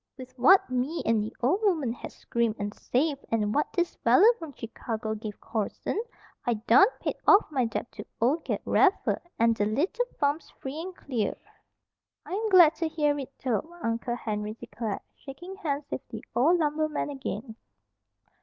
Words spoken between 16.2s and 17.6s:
old lumberman again.